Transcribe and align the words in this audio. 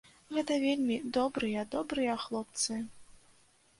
Гэта 0.35 0.55
вельмі 0.63 0.95
добрыя, 1.19 1.67
добрыя 1.75 2.17
хлопцы. 2.25 2.83